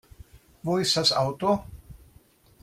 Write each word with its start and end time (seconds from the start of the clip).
Wo 0.63 0.77
ist 0.77 0.97
das 0.97 1.13
Auto? 1.13 1.61